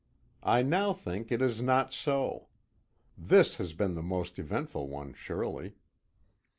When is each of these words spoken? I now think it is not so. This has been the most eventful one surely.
I 0.41 0.63
now 0.63 0.93
think 0.93 1.31
it 1.31 1.43
is 1.43 1.61
not 1.61 1.93
so. 1.93 2.47
This 3.15 3.57
has 3.57 3.73
been 3.73 3.93
the 3.93 4.01
most 4.01 4.39
eventful 4.39 4.87
one 4.89 5.13
surely. 5.13 5.75